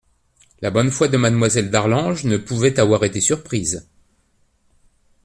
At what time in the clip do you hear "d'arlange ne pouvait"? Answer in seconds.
1.69-2.79